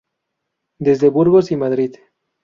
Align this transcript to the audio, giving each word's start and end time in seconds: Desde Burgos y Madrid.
Desde 0.79 1.09
Burgos 1.09 1.51
y 1.51 1.57
Madrid. 1.57 1.93